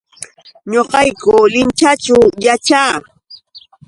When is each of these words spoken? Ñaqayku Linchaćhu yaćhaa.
Ñaqayku 0.71 1.33
Linchaćhu 1.53 2.19
yaćhaa. 2.45 2.93